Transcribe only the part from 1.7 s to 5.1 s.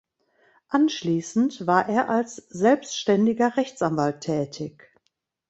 er als selbständiger Rechtsanwalt tätig.